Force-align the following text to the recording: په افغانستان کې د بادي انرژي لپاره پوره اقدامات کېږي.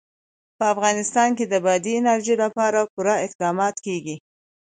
په 0.57 0.63
افغانستان 0.73 1.29
کې 1.37 1.45
د 1.47 1.53
بادي 1.65 1.93
انرژي 1.99 2.35
لپاره 2.43 2.89
پوره 2.93 3.15
اقدامات 3.25 3.75
کېږي. 3.85 4.15